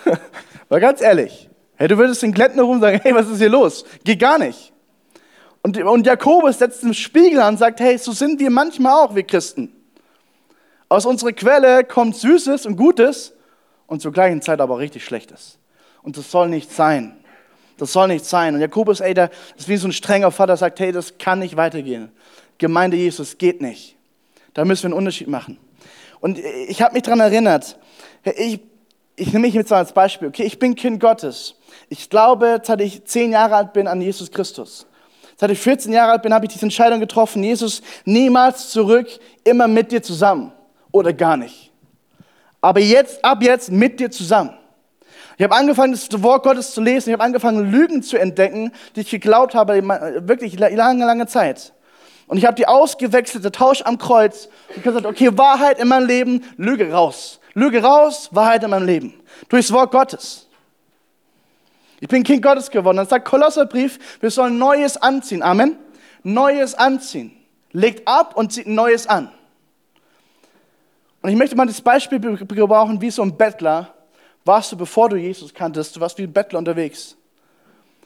[0.70, 1.50] Mal ganz ehrlich.
[1.76, 3.86] Hey, du würdest den Glätten herum sagen, hey, was ist hier los?
[4.04, 4.74] Geht gar nicht.
[5.62, 9.16] Und, und Jakobus setzt den Spiegel an und sagt, hey, so sind wir manchmal auch,
[9.16, 9.74] wir Christen.
[10.88, 13.34] Aus unserer Quelle kommt Süßes und Gutes
[13.88, 15.60] und zur gleichen Zeit aber richtig Schlechtes.
[16.02, 17.19] Und das soll nicht sein.
[17.80, 18.56] Das soll nicht sein.
[18.56, 21.56] Und Jakobus, ey, der ist wie so ein strenger Vater, sagt, hey, das kann nicht
[21.56, 22.12] weitergehen.
[22.58, 23.96] Gemeinde Jesus geht nicht.
[24.54, 25.58] Da müssen wir einen Unterschied machen.
[26.20, 27.80] Und ich habe mich daran erinnert,
[28.24, 28.60] ich,
[29.16, 31.56] ich nehme mich jetzt mal als Beispiel, okay, ich bin Kind Gottes.
[31.88, 34.86] Ich glaube, seit ich zehn Jahre alt bin, an Jesus Christus.
[35.38, 39.08] Seit ich 14 Jahre alt bin, habe ich diese Entscheidung getroffen, Jesus, niemals zurück,
[39.46, 40.52] immer mit dir zusammen
[40.92, 41.72] oder gar nicht.
[42.60, 44.59] Aber jetzt, ab jetzt mit dir zusammen.
[45.40, 47.12] Ich habe angefangen, das Wort Gottes zu lesen.
[47.12, 49.82] Ich habe angefangen, Lügen zu entdecken, die ich geglaubt habe,
[50.28, 51.72] wirklich lange, lange Zeit.
[52.28, 56.44] Und ich habe die ausgewechselte Tausch am Kreuz und gesagt, okay, Wahrheit in meinem Leben,
[56.58, 57.40] Lüge raus.
[57.54, 59.14] Lüge raus, Wahrheit in meinem Leben.
[59.48, 60.46] Durchs Wort Gottes.
[62.02, 62.98] Ich bin Kind Gottes geworden.
[62.98, 65.42] Dann sagt Kolosserbrief, wir sollen Neues anziehen.
[65.42, 65.78] Amen.
[66.22, 67.32] Neues anziehen.
[67.72, 69.32] Legt ab und zieht Neues an.
[71.22, 73.94] Und ich möchte mal das Beispiel gebrauchen, wie so ein Bettler
[74.50, 77.16] warst du, bevor du Jesus kanntest, du warst wie ein Bettler unterwegs.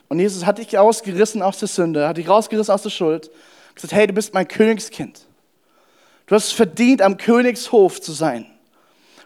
[0.10, 3.32] Und Jesus hat dich rausgerissen aus der Sünde, hat dich rausgerissen aus der Schuld
[3.73, 5.25] gesagt, hey, du bist mein Königskind.
[6.27, 8.45] Du hast es verdient, am Königshof zu sein.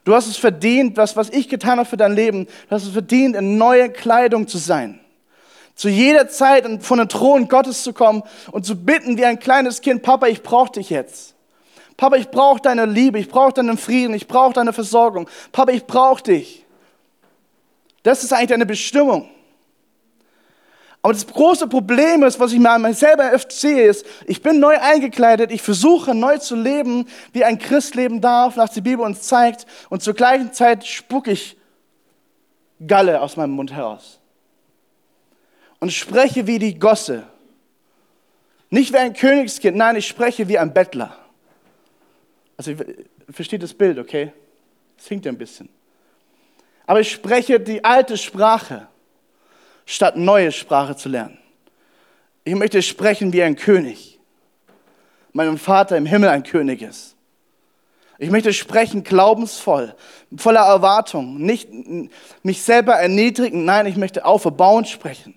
[0.04, 2.46] Du hast es verdient, was, was ich getan habe für dein Leben.
[2.46, 5.00] Du hast es verdient, in neue Kleidung zu sein.
[5.76, 9.82] Zu jeder Zeit von den Thron Gottes zu kommen und zu bitten wie ein kleines
[9.82, 11.34] Kind, Papa, ich brauche dich jetzt.
[11.98, 15.28] Papa, ich brauche deine Liebe, ich brauche deinen Frieden, ich brauche deine Versorgung.
[15.52, 16.67] Papa, ich brauche dich.
[18.08, 19.30] Das ist eigentlich deine Bestimmung.
[21.02, 24.78] Aber das große Problem ist, was ich mir selber oft sehe, ist, ich bin neu
[24.80, 29.24] eingekleidet, ich versuche neu zu leben, wie ein Christ leben darf, nach der Bibel uns
[29.24, 31.58] zeigt, und zur gleichen Zeit spucke ich
[32.88, 34.22] Galle aus meinem Mund heraus.
[35.82, 37.24] Und spreche wie die Gosse.
[38.70, 41.14] Nicht wie ein Königskind, nein, ich spreche wie ein Bettler.
[42.56, 42.72] Also,
[43.30, 44.32] versteht das Bild, okay?
[44.98, 45.68] Es hinkt ein bisschen.
[46.88, 48.88] Aber ich spreche die alte Sprache
[49.86, 51.38] statt neue Sprache zu lernen.
[52.44, 54.20] Ich möchte sprechen wie ein König.
[55.34, 57.16] Meinem Vater im Himmel ein König ist.
[58.18, 59.94] Ich möchte sprechen glaubensvoll,
[60.36, 61.70] voller Erwartung, nicht
[62.42, 65.36] mich selber erniedrigen, nein, ich möchte auferbauend sprechen.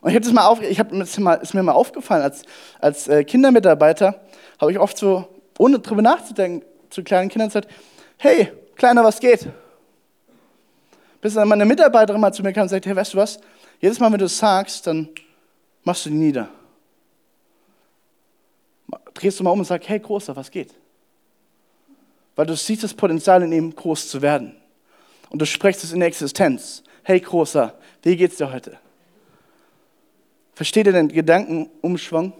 [0.00, 1.18] Und ich habe das mal auf, ich habe ist
[1.54, 2.42] mir mal aufgefallen als
[2.78, 4.20] als äh, Kindermitarbeiter
[4.60, 5.26] habe ich oft so
[5.58, 7.68] ohne drüber nachzudenken zu kleinen Kindern gesagt,
[8.18, 9.48] hey Kleiner, was geht?
[11.24, 13.40] Bis dann meine Mitarbeiterin mal zu mir kam und sagt, hey, weißt du was,
[13.80, 15.08] jedes Mal, wenn du es sagst, dann
[15.82, 16.50] machst du die nieder.
[19.14, 20.74] Drehst du mal um und sagst, hey, Großer, was geht?
[22.36, 24.54] Weil du siehst das Potenzial in ihm, groß zu werden.
[25.30, 26.82] Und du sprichst es in Existenz.
[27.02, 28.76] Hey, Großer, wie geht's dir heute?
[30.52, 32.34] Versteht ihr den Gedankenumschwung?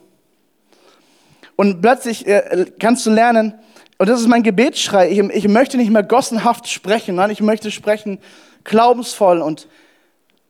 [1.57, 3.55] Und plötzlich äh, kannst du lernen,
[3.97, 7.70] und das ist mein Gebetsschrei, ich, ich möchte nicht mehr gossenhaft sprechen, nein, ich möchte
[7.70, 8.18] sprechen
[8.64, 9.68] glaubensvoll und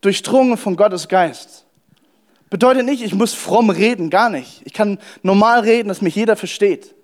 [0.01, 1.65] durchdrungen von Gottes Geist.
[2.49, 4.61] Bedeutet nicht, ich muss fromm reden, gar nicht.
[4.65, 6.95] Ich kann normal reden, dass mich jeder versteht.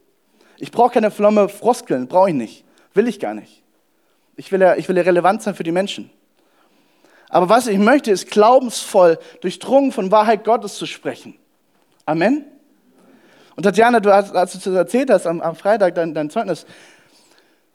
[0.57, 2.63] Ich brauche keine fromme Froskeln, brauche ich nicht.
[2.93, 3.63] Will ich gar nicht.
[4.35, 6.09] Ich will, ja, ich will ja relevant sein für die Menschen.
[7.29, 11.37] Aber was ich möchte, ist glaubensvoll, durchdrungen von Wahrheit Gottes zu sprechen.
[12.05, 12.45] Amen.
[13.55, 16.65] Und Tatjana, du, als du das erzählt hast am, am Freitag, dein, dein, Zeugnis,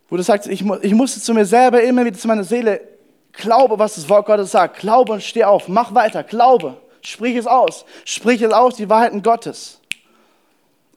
[0.09, 2.96] wo du sagst, ich, ich musste zu mir selber immer wieder zu meiner Seele
[3.37, 4.79] Glaube, was das Wort Gottes sagt.
[4.79, 5.69] Glaube und steh auf.
[5.69, 6.23] Mach weiter.
[6.23, 6.81] Glaube.
[7.03, 7.85] Sprich es aus.
[8.05, 9.81] Sprich es aus, die Wahrheiten Gottes.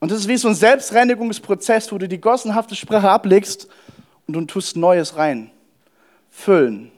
[0.00, 3.68] Und das ist wie so ein Selbstreinigungsprozess, wo du die gossenhafte Sprache ablegst
[4.26, 5.50] und du tust Neues rein.
[6.30, 6.90] Füllen.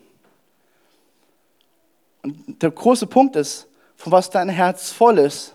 [2.23, 5.55] Und der große Punkt ist, von was dein Herz voll ist,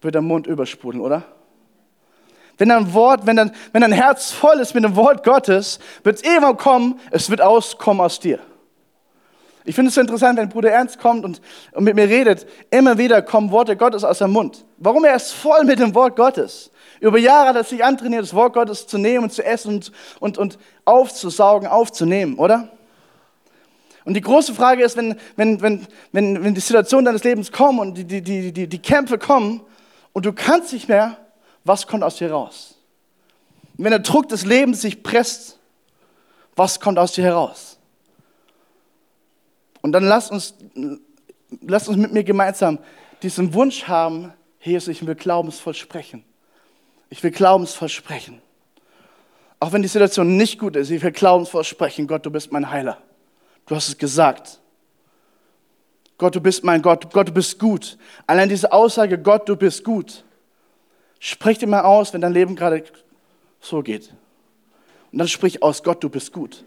[0.00, 1.22] wird der Mund übersprudeln, oder?
[2.58, 6.16] Wenn dein Wort, wenn dein, wenn dein Herz voll ist mit dem Wort Gottes, wird
[6.16, 8.38] es irgendwann kommen, es wird auskommen aus dir.
[9.66, 11.40] Ich finde es so interessant, wenn Bruder Ernst kommt und,
[11.72, 14.64] und mit mir redet, immer wieder kommen Worte Gottes aus seinem Mund.
[14.76, 15.04] Warum?
[15.04, 16.70] Er ist voll mit dem Wort Gottes.
[17.00, 19.92] Über Jahre hat er sich antrainiert, das Wort Gottes zu nehmen und zu essen und,
[20.20, 22.68] und, und aufzusaugen, aufzunehmen, oder?
[24.04, 27.78] Und die große Frage ist, wenn, wenn, wenn, wenn, wenn die Situationen deines Lebens kommen
[27.78, 29.62] und die, die, die, die, die Kämpfe kommen
[30.12, 31.16] und du kannst nicht mehr,
[31.64, 32.76] was kommt aus dir raus?
[33.76, 35.58] Und wenn der Druck des Lebens sich presst,
[36.54, 37.78] was kommt aus dir heraus?
[39.82, 40.54] Und dann lass uns,
[41.60, 42.78] lass uns mit mir gemeinsam
[43.22, 46.24] diesen Wunsch haben, Jesus, ich will glaubensvoll sprechen.
[47.10, 48.40] Ich will glaubensvoll sprechen.
[49.60, 52.06] Auch wenn die Situation nicht gut ist, ich will glaubensvoll sprechen.
[52.06, 52.98] Gott, du bist mein Heiler.
[53.66, 54.60] Du hast es gesagt.
[56.18, 57.12] Gott, du bist mein Gott.
[57.12, 57.98] Gott, du bist gut.
[58.26, 60.24] Allein diese Aussage, Gott, du bist gut,
[61.18, 62.84] sprich mal aus, wenn dein Leben gerade
[63.60, 64.12] so geht.
[65.12, 66.64] Und dann sprich aus, Gott, du bist gut.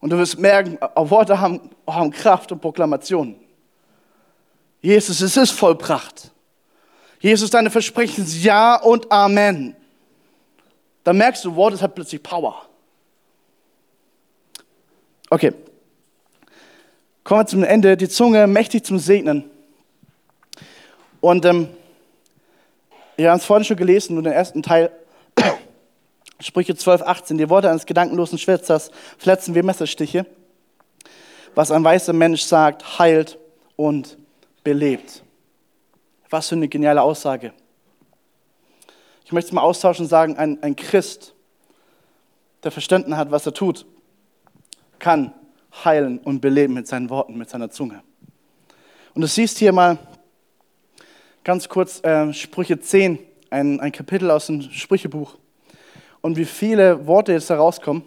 [0.00, 3.36] Und du wirst merken, Worte haben, haben Kraft und Proklamation.
[4.80, 6.30] Jesus, es ist vollbracht.
[7.18, 9.74] Jesus, deine Versprechen sind Ja und Amen.
[11.02, 12.66] Dann merkst du, Wort hat plötzlich Power.
[15.30, 15.52] Okay.
[17.24, 17.96] Kommen wir zum Ende.
[17.96, 19.50] Die Zunge mächtig zum Segnen.
[21.20, 21.68] Und ähm,
[23.16, 24.90] wir haben es vorhin schon gelesen, nur den ersten Teil.
[26.40, 27.38] Sprüche 12, 18.
[27.38, 30.26] Die Worte eines gedankenlosen Schwitzers verletzen wie Messerstiche.
[31.54, 33.38] Was ein weißer Mensch sagt, heilt
[33.76, 34.18] und
[34.62, 35.22] belebt.
[36.28, 37.52] Was für eine geniale Aussage.
[39.24, 41.34] Ich möchte es mal austauschen und sagen, ein, ein Christ,
[42.62, 43.86] der verstanden hat, was er tut,
[44.98, 45.32] kann
[45.84, 48.02] heilen und beleben mit seinen Worten, mit seiner Zunge.
[49.14, 49.98] Und du siehst hier mal
[51.46, 55.36] ganz kurz äh, Sprüche 10, ein, ein Kapitel aus dem Sprüchebuch.
[56.20, 58.02] Und wie viele Worte jetzt da rauskommen.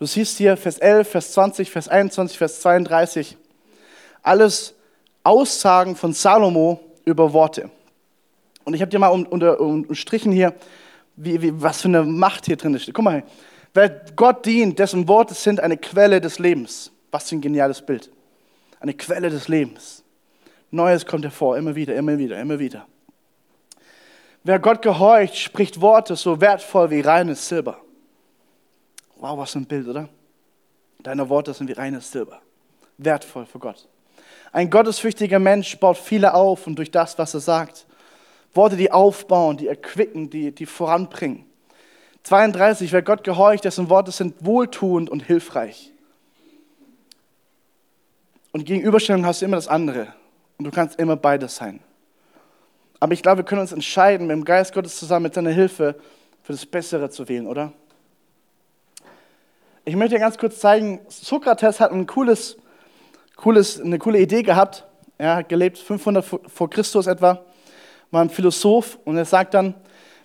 [0.00, 3.36] Du siehst hier Vers 11, Vers 20, Vers 21, Vers 32.
[4.24, 4.74] Alles
[5.22, 7.70] Aussagen von Salomo über Worte.
[8.64, 10.52] Und ich habe dir mal unter, unterstrichen hier,
[11.14, 12.92] wie, wie, was für eine Macht hier drin steht.
[12.92, 13.22] Guck mal,
[13.72, 16.90] wer Gott dient, dessen Worte sind eine Quelle des Lebens.
[17.12, 18.10] Was für ein geniales Bild.
[18.80, 19.99] Eine Quelle des Lebens.
[20.70, 22.86] Neues kommt hervor, immer wieder, immer wieder, immer wieder.
[24.42, 27.78] Wer Gott gehorcht, spricht Worte so wertvoll wie reines Silber.
[29.16, 30.08] Wow, was ein Bild, oder?
[31.02, 32.40] Deine Worte sind wie reines Silber.
[32.96, 33.86] Wertvoll für Gott.
[34.52, 37.86] Ein gottesfürchtiger Mensch baut viele auf und durch das, was er sagt.
[38.54, 41.44] Worte, die aufbauen, die erquicken, die, die voranbringen.
[42.24, 45.92] 32, wer Gott gehorcht, dessen Worte sind wohltuend und hilfreich.
[48.52, 50.14] Und Gegenüberstellung hast du immer das andere.
[50.60, 51.80] Und du kannst immer beides sein.
[52.98, 55.94] Aber ich glaube, wir können uns entscheiden, mit dem Geist Gottes zusammen, mit seiner Hilfe,
[56.42, 57.72] für das Bessere zu wählen, oder?
[59.86, 62.58] Ich möchte dir ganz kurz zeigen, Sokrates hat ein cooles
[63.36, 64.84] cooles, eine coole Idee gehabt.
[65.16, 67.42] Er hat gelebt 500 vor Christus etwa,
[68.10, 69.72] war ein Philosoph und er sagt dann,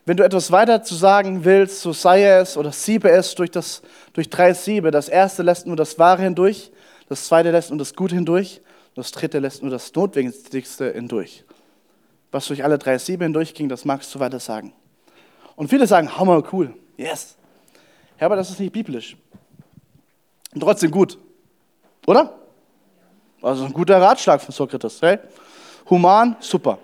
[0.03, 3.83] wenn du etwas weiter zu sagen willst, so sei es oder siebe es durch, das,
[4.11, 4.91] durch drei Siebe.
[4.91, 6.73] Das erste lässt nur das Wahre hindurch,
[7.07, 8.59] das zweite lässt nur das Gute hindurch,
[8.95, 11.43] das dritte lässt nur das Notwendigste hindurch.
[12.31, 14.73] Was durch alle drei Siebe hindurchging, das magst du weiter sagen.
[15.55, 17.35] Und viele sagen, hammer, cool, yes.
[18.19, 19.15] Ja, aber das ist nicht biblisch.
[20.53, 21.17] Und trotzdem gut,
[22.07, 22.39] oder?
[23.41, 25.01] Also ein guter Ratschlag von Sokrates.
[25.01, 25.19] Hey?
[25.89, 26.79] Human, super.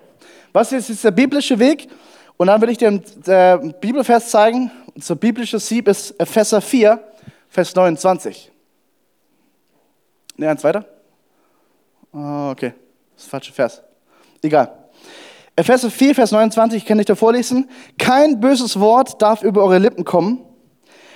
[0.52, 1.88] Was ist jetzt der biblische Weg?
[2.36, 4.70] Und dann will ich dir ein Bibelvers zeigen.
[4.94, 7.02] Unser biblisches Sieb ist Epheser 4,
[7.48, 8.52] Vers 29.
[10.36, 10.84] Ne, eins weiter?
[12.12, 12.74] Oh, okay,
[13.14, 13.82] das ist der falsche Vers.
[14.42, 14.82] Egal.
[15.56, 17.68] Epheser 4, Vers 29, kann ich dir vorlesen.
[17.98, 20.44] Kein böses Wort darf über eure Lippen kommen.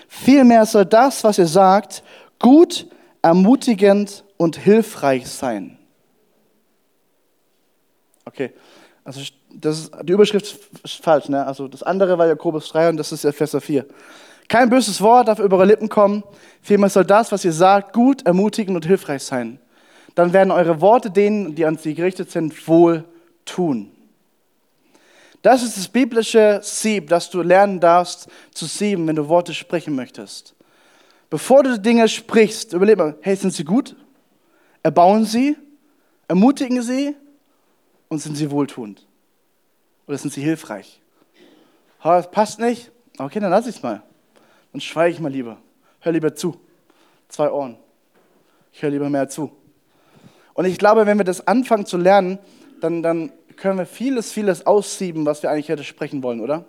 [0.09, 2.03] Vielmehr soll das, was ihr sagt,
[2.39, 2.87] gut,
[3.23, 5.79] ermutigend und hilfreich sein.
[8.25, 8.53] Okay,
[9.05, 11.29] also das ist, die Überschrift ist falsch.
[11.29, 11.47] Ne?
[11.47, 13.87] Also das andere war Jakobus 3 und das ist Epheser 4.
[14.49, 16.23] Kein böses Wort darf über eure Lippen kommen,
[16.63, 19.59] vielmehr soll das, was ihr sagt, gut, ermutigend und hilfreich sein.
[20.17, 23.05] Dann werden eure Worte denen, die an sie gerichtet sind, wohl
[23.45, 23.93] tun.
[25.43, 29.95] Das ist das biblische Sieb, das du lernen darfst zu sieben, wenn du Worte sprechen
[29.95, 30.55] möchtest.
[31.29, 33.95] Bevor du Dinge sprichst, überleg mal, hey, sind sie gut?
[34.83, 35.57] Erbauen sie,
[36.29, 37.15] ermutigen sie
[38.09, 39.07] und sind sie wohltuend?
[40.07, 41.01] Oder sind sie hilfreich?
[42.03, 42.91] Ha, das passt nicht?
[43.19, 44.03] Okay, dann lass ich es mal.
[44.73, 45.59] Dann schweige ich mal lieber.
[46.01, 46.59] Hör lieber zu.
[47.29, 47.77] Zwei Ohren.
[48.73, 49.53] Ich höre lieber mehr zu.
[50.57, 52.39] Und ich glaube, wenn wir das anfangen zu lernen,
[52.81, 56.65] dann, dann können wir vieles, vieles aussieben, was wir eigentlich hätte sprechen wollen, oder?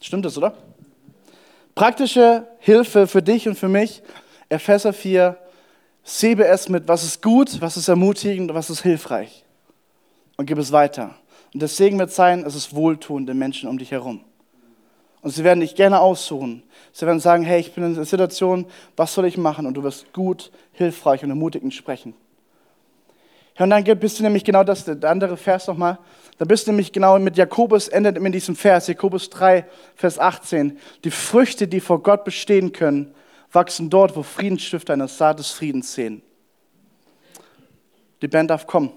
[0.00, 0.54] Stimmt das, oder?
[1.76, 4.02] Praktische Hilfe für dich und für mich,
[4.48, 5.36] Epheser 4,
[6.02, 9.44] Siebe es mit, was ist gut, was ist ermutigend, was ist hilfreich.
[10.36, 11.14] Und gib es weiter.
[11.52, 14.24] Und der Segen wird sein, es ist wohltuende Menschen um dich herum.
[15.20, 16.62] Und sie werden dich gerne aussuchen.
[16.92, 19.66] Sie werden sagen, hey, ich bin in einer Situation, was soll ich machen?
[19.66, 22.14] Und du wirst gut, hilfreich und ermutigend sprechen.
[23.58, 25.98] Und dann bist du nämlich genau das, der andere Vers nochmal.
[26.38, 30.78] Da bist du nämlich genau mit Jakobus, endet in diesem Vers, Jakobus 3, Vers 18.
[31.02, 33.12] Die Früchte, die vor Gott bestehen können,
[33.50, 36.22] wachsen dort, wo Friedensstifter eine Saat des Friedens sehen.
[38.22, 38.92] Die Band darf kommen.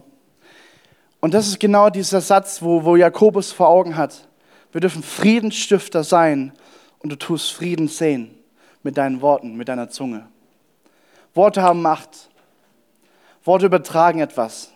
[1.19, 4.27] Und das ist genau dieser Satz, wo, wo Jakobus vor Augen hat.
[4.71, 6.53] Wir dürfen Friedensstifter sein
[6.99, 8.31] und du tust Frieden sehen
[8.84, 10.27] mit deinen Worten, mit deiner Zunge.
[11.34, 12.29] Worte haben Macht.
[13.43, 14.71] Worte übertragen etwas.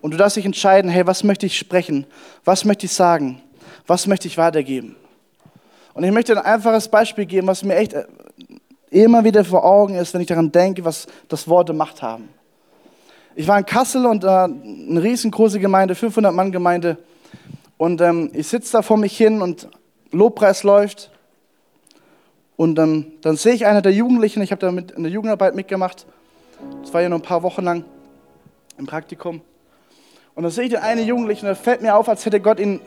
[0.00, 2.06] Und du darfst dich entscheiden, hey, was möchte ich sprechen?
[2.44, 3.40] Was möchte ich sagen?
[3.86, 4.96] Was möchte ich weitergeben?
[5.94, 8.04] Und ich möchte ein einfaches Beispiel geben, was mir echt äh,
[8.90, 12.28] immer wieder vor Augen ist, wenn ich daran denke, was das Worte Macht haben.
[13.36, 16.98] Ich war in Kassel und äh, eine riesengroße Gemeinde, 500 Mann Gemeinde.
[17.76, 19.68] Und ähm, ich sitze da vor mich hin und
[20.12, 21.10] Lobpreis läuft.
[22.56, 25.54] Und ähm, dann sehe ich einer der Jugendlichen, ich habe da mit, in der Jugendarbeit
[25.54, 26.06] mitgemacht.
[26.82, 27.84] Das war ja nur ein paar Wochen lang
[28.78, 29.40] im Praktikum.
[30.34, 32.60] Und dann sehe ich den einen Jugendlichen, und da fällt mir auf, als hätte Gott
[32.60, 32.80] ihn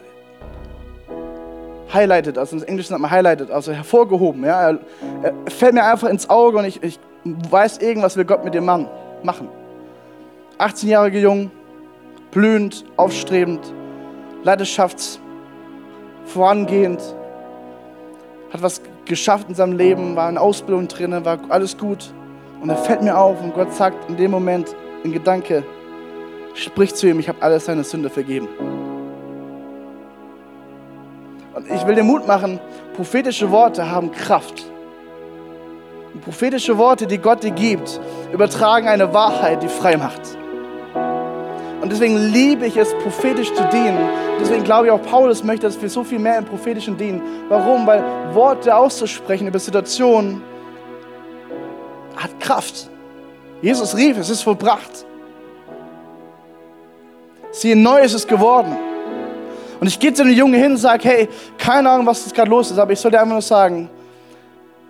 [1.93, 4.43] highlighted, also im Englischen sagt man highlighted, also hervorgehoben.
[4.43, 4.71] Ja?
[4.71, 4.80] Er,
[5.23, 8.65] er fällt mir einfach ins Auge und ich, ich weiß, irgendwas will Gott mit dem
[8.65, 8.89] Mann
[9.23, 9.47] machen.
[10.60, 11.52] 18-jähriger Jung,
[12.32, 13.73] blühend, aufstrebend,
[14.47, 15.19] leidenschafts
[16.25, 17.01] vorangehend,
[18.51, 22.13] hat was geschafft in seinem Leben, war in Ausbildung drin, war alles gut.
[22.62, 25.63] Und er fällt mir auf und Gott sagt in dem Moment in Gedanke,
[26.53, 28.47] sprich zu ihm, ich habe alles seine Sünde vergeben.
[31.53, 32.60] Und ich will dir Mut machen,
[32.95, 34.63] prophetische Worte haben Kraft.
[36.13, 37.99] Und prophetische Worte, die Gott dir gibt,
[38.31, 40.21] übertragen eine Wahrheit, die frei macht.
[41.88, 44.10] Und deswegen liebe ich es, prophetisch zu dienen.
[44.41, 47.21] Deswegen glaube ich auch, Paulus möchte, dass wir so viel mehr im prophetischen dienen.
[47.47, 47.88] Warum?
[47.88, 50.41] Weil Worte auszusprechen über Situationen
[52.17, 52.89] hat Kraft.
[53.62, 55.06] Jesus rief, es ist vollbracht.
[57.52, 58.76] Siehe, neu ist es geworden.
[59.80, 62.69] Und ich gehe zu dem Jungen hin und sage, hey, keine Ahnung, was gerade los
[62.69, 63.89] ist, aber ich soll dir einfach nur sagen,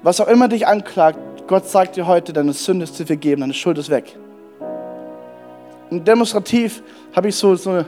[0.01, 3.53] was auch immer dich anklagt, Gott sagt dir heute, deine Sünde ist zu vergeben, deine
[3.53, 4.17] Schuld ist weg.
[5.89, 6.83] Und demonstrativ
[7.15, 7.85] habe ich so, so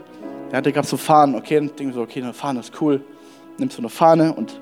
[0.52, 3.02] ja, da gab so Fahnen, okay, und denke so, okay, eine Fahne ist cool.
[3.58, 4.60] Nimmst so eine Fahne und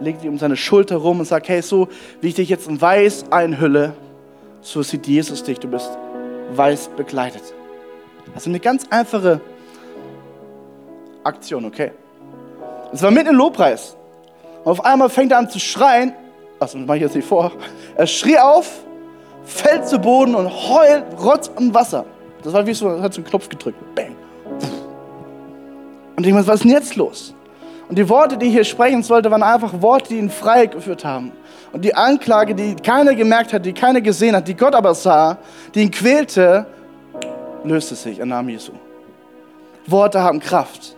[0.00, 1.88] legt die um seine Schulter rum und sagt, hey, so
[2.20, 3.94] wie ich dich jetzt in weiß einhülle,
[4.62, 5.90] so sieht Jesus dich, du bist
[6.54, 7.42] weiß begleitet.
[8.34, 9.40] Also eine ganz einfache
[11.22, 11.92] Aktion, okay?
[12.92, 13.96] Es war mitten im Lobpreis.
[14.64, 16.12] Und auf einmal fängt er an zu schreien.
[16.58, 17.52] Achso, das mache ich jetzt nicht vor.
[17.96, 18.84] Er schrie auf,
[19.44, 22.04] fällt zu Boden und heult Rotz und Wasser.
[22.42, 23.78] Das war wie so, hat so einen Knopf gedrückt.
[23.94, 24.16] Bang.
[26.16, 27.34] Und ich meine, was ist denn jetzt los?
[27.88, 31.04] Und die Worte, die ich hier sprechen sollte, waren einfach Worte, die ihn frei geführt
[31.04, 31.32] haben.
[31.72, 35.38] Und die Anklage, die keiner gemerkt hat, die keiner gesehen hat, die Gott aber sah,
[35.74, 36.66] die ihn quälte,
[37.64, 38.72] löste sich im Namen Jesu.
[39.86, 40.96] Worte haben Kraft.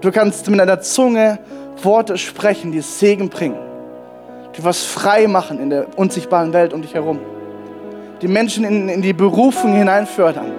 [0.00, 1.38] Du kannst mit deiner Zunge
[1.82, 3.58] Worte sprechen, die Segen bringen,
[4.56, 7.20] die was frei machen in der unsichtbaren Welt um dich herum,
[8.20, 10.52] die Menschen in, in die Berufung hineinfördern,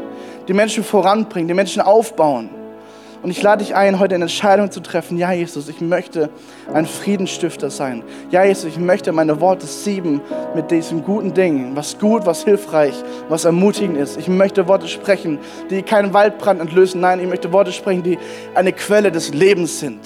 [0.47, 2.49] die Menschen voranbringen, die Menschen aufbauen.
[3.23, 5.17] Und ich lade dich ein, heute eine Entscheidung zu treffen.
[5.17, 6.29] Ja, Jesus, ich möchte
[6.73, 8.03] ein Friedensstifter sein.
[8.31, 10.19] Ja, Jesus, ich möchte meine Worte sieben
[10.53, 12.93] mit diesen guten Dingen, was gut, was hilfreich,
[13.29, 14.17] was ermutigend ist.
[14.17, 16.99] Ich möchte Worte sprechen, die keinen Waldbrand entlösen.
[16.99, 18.19] Nein, ich möchte Worte sprechen, die
[18.55, 20.01] eine Quelle des Lebens sind,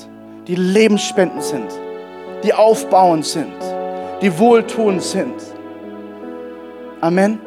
[0.46, 1.72] die Lebensspenden sind,
[2.44, 3.56] die aufbauend sind,
[4.22, 5.34] die wohltuend sind.
[7.02, 7.47] Amen.